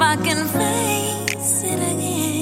[0.00, 2.39] if I can face it again.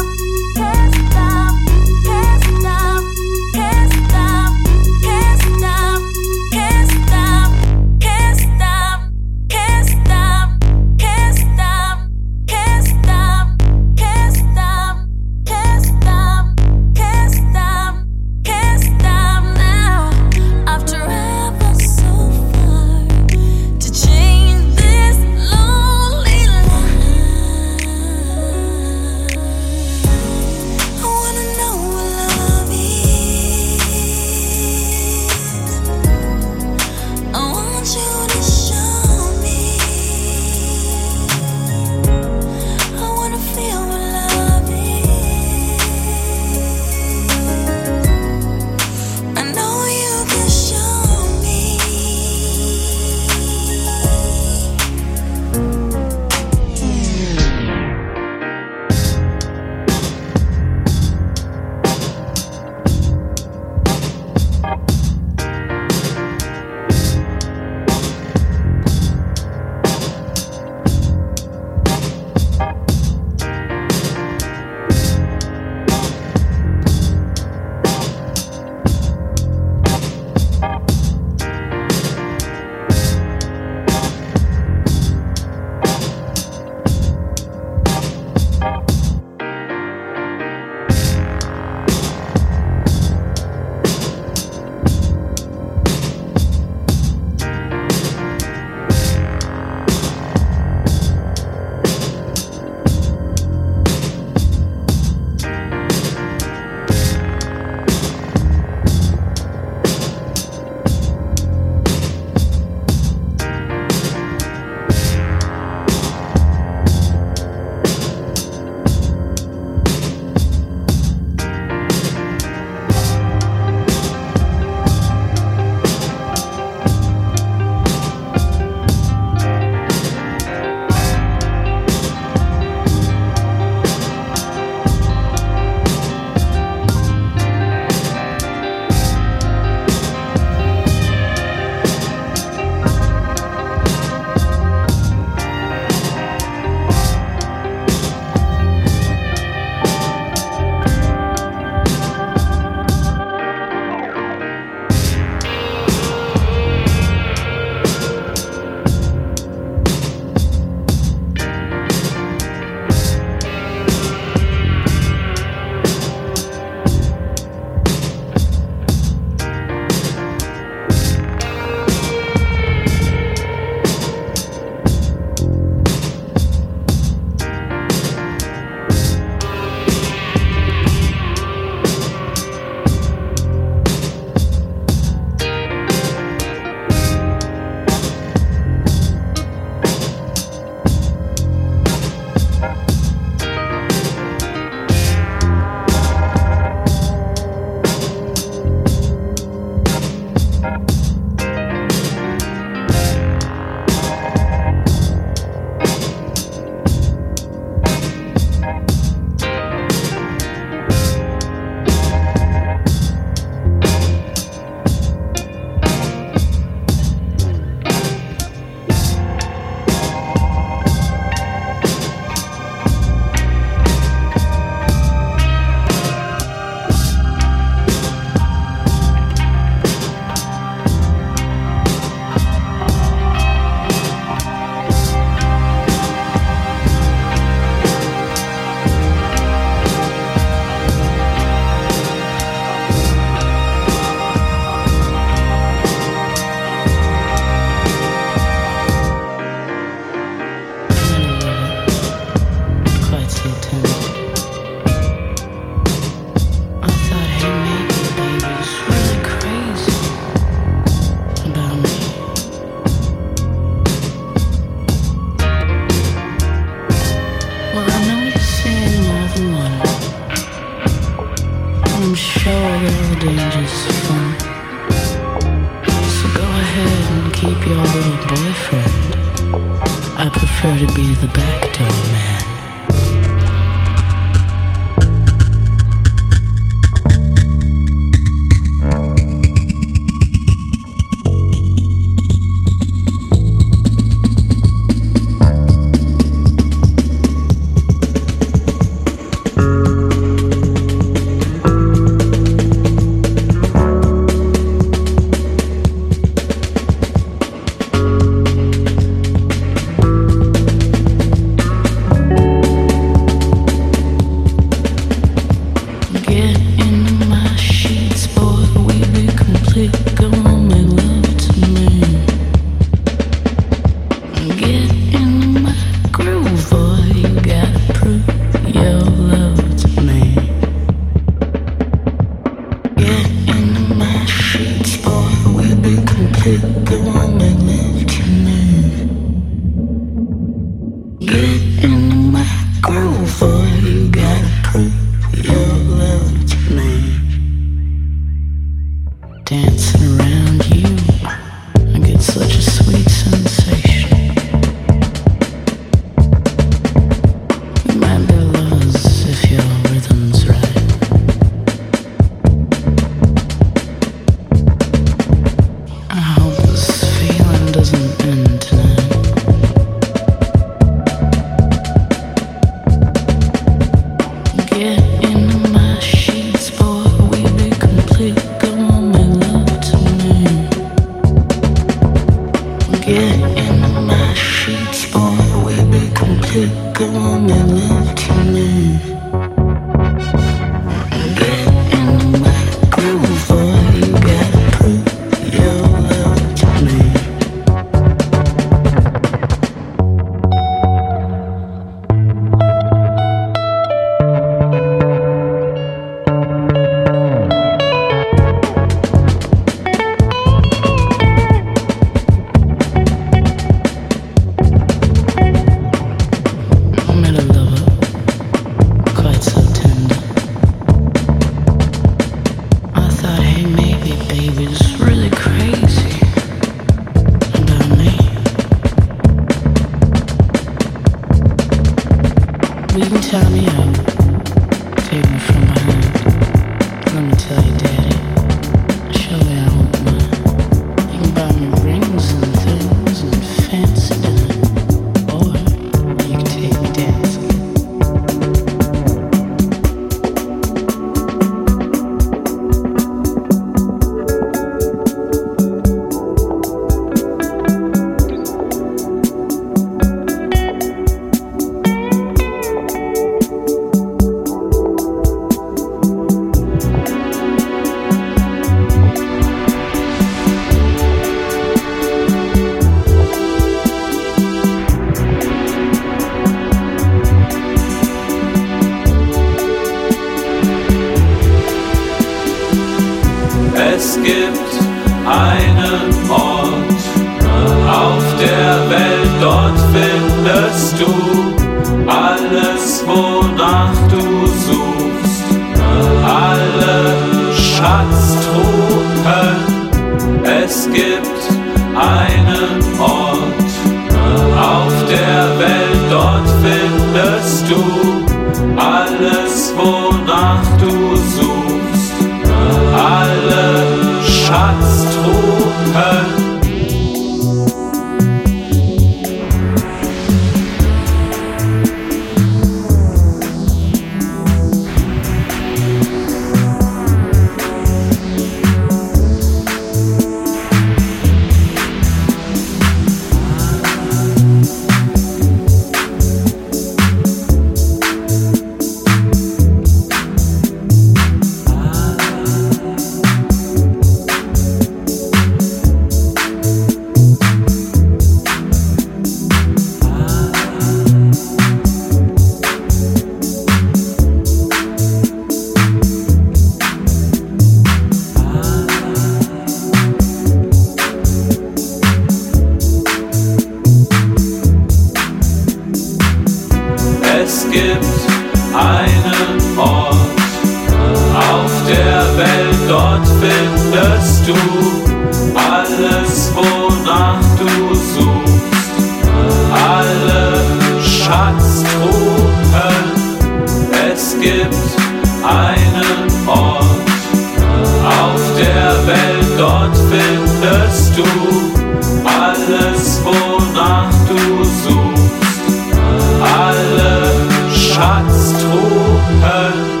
[599.41, 600.00] her.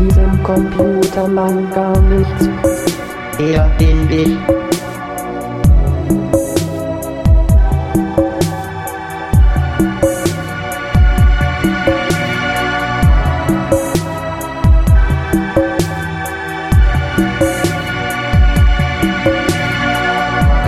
[0.00, 2.48] Diesem Computermann gar nichts.
[3.36, 4.36] Wer bin ich?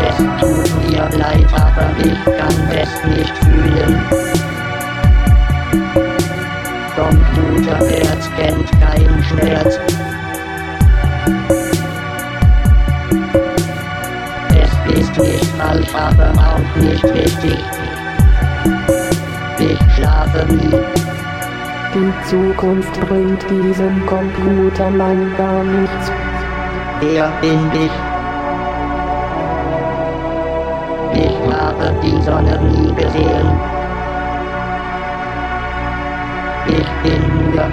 [0.08, 4.21] Es tut mir leid, aber ich kann es nicht fühlen.
[7.62, 9.78] Computerherz kennt keinen Schmerz.
[14.50, 17.58] Es ist nicht falsch, aber auch nicht richtig.
[19.58, 20.76] Ich schlafe nie.
[21.94, 26.10] Die Zukunft bringt diesem Computermann gar nichts.
[27.00, 27.92] Wer bin ich?
[31.14, 33.71] Ich habe die Sonne nie gesehen.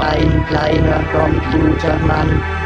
[0.09, 2.58] Ein kleiner Computermann.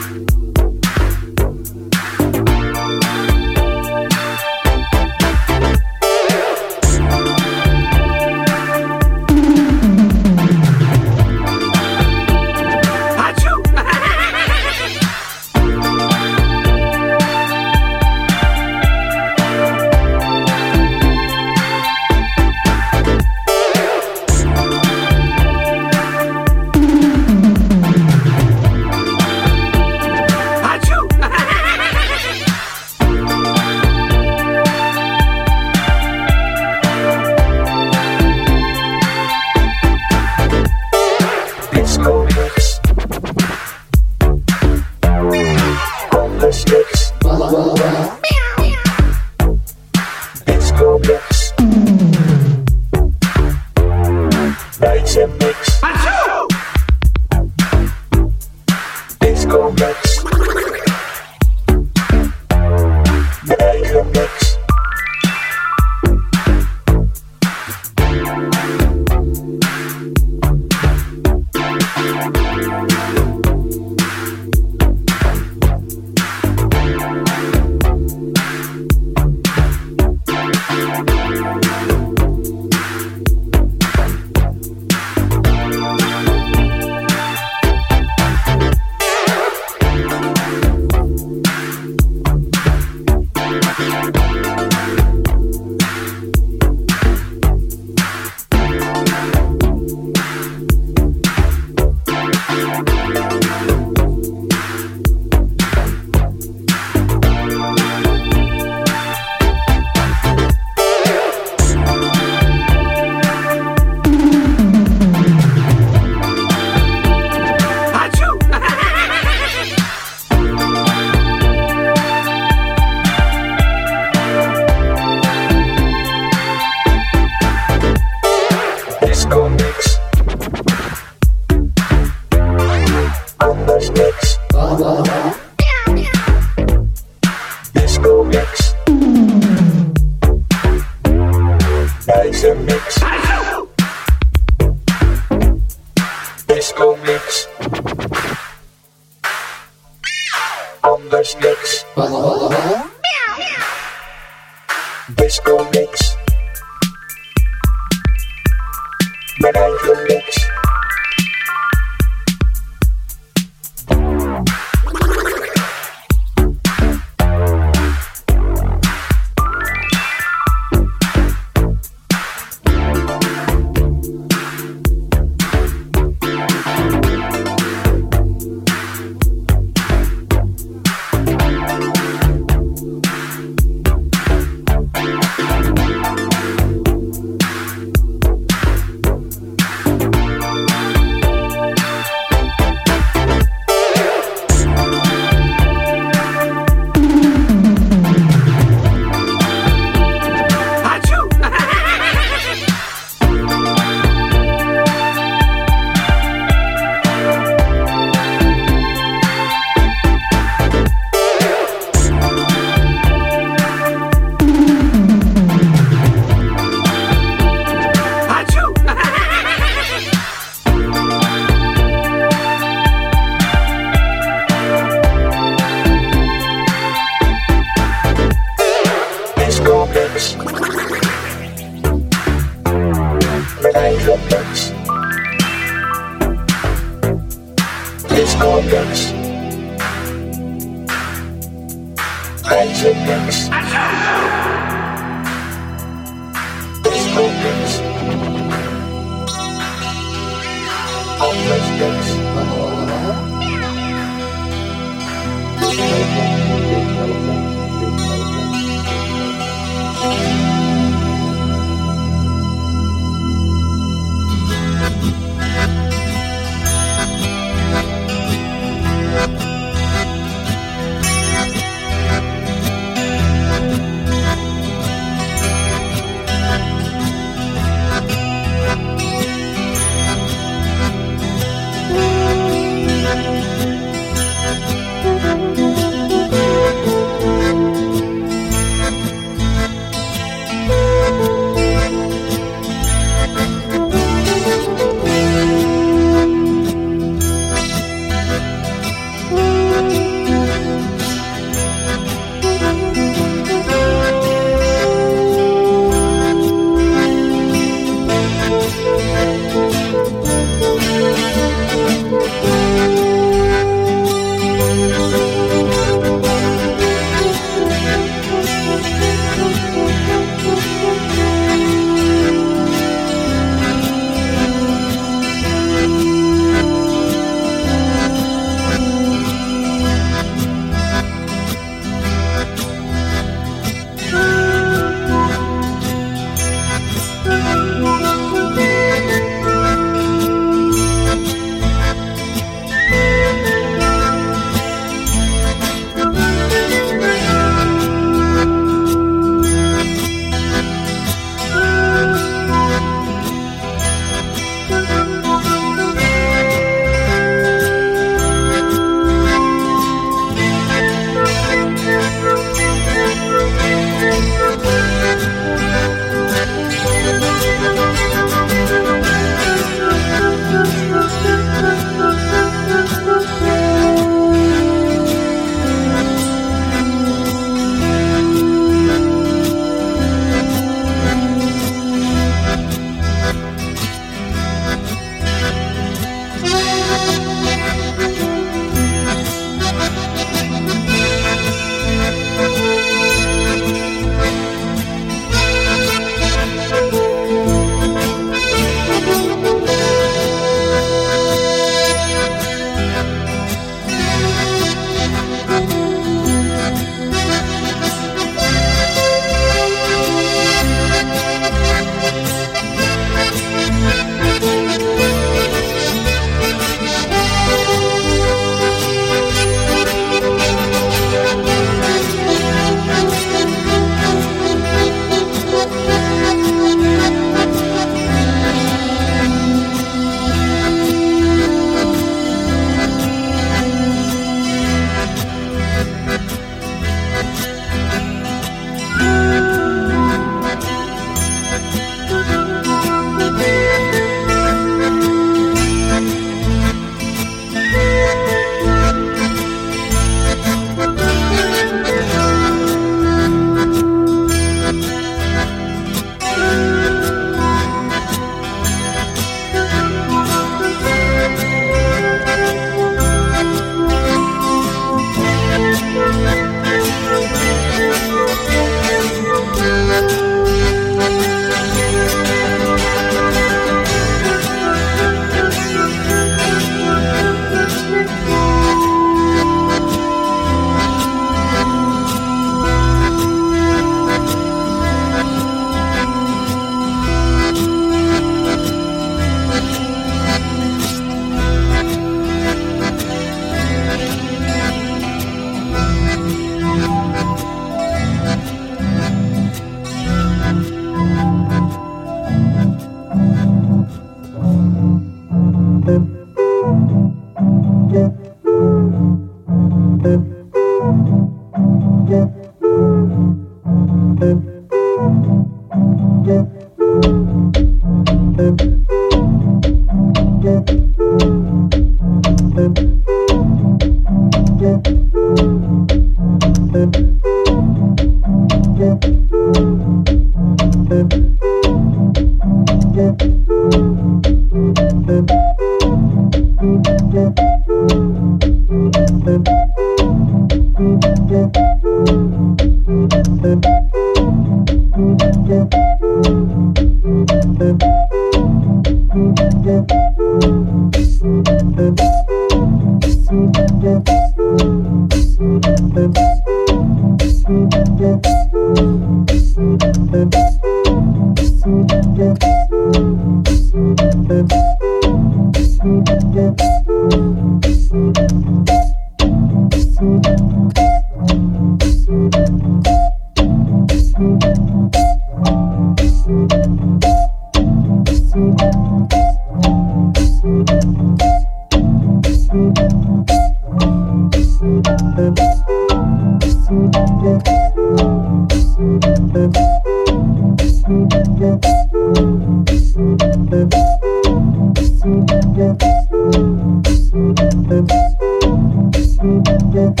[599.72, 600.00] Thank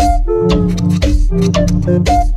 [2.08, 2.29] you.